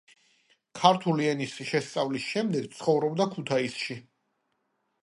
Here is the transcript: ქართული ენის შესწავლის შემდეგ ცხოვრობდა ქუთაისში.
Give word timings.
ქართული 0.79 1.27
ენის 1.33 1.53
შესწავლის 1.73 2.27
შემდეგ 2.33 2.67
ცხოვრობდა 2.81 3.31
ქუთაისში. 3.39 4.01